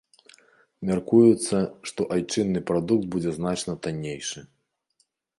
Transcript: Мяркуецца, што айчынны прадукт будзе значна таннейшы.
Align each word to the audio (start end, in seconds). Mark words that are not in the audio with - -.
Мяркуецца, 0.89 1.57
што 1.89 2.07
айчынны 2.15 2.63
прадукт 2.69 3.05
будзе 3.17 3.31
значна 3.37 3.73
таннейшы. 3.85 4.39